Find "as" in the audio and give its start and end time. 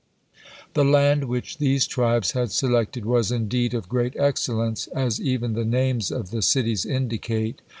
4.87-5.21